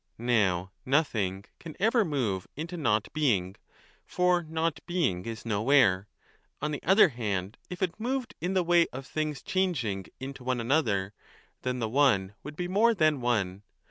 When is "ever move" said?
1.79-2.47